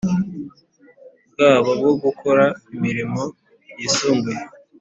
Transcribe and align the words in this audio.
bwabo 1.31 1.69
bwo 1.79 1.93
gukora 2.03 2.45
imirimo 2.75 3.21
yisumbuye 3.79 4.41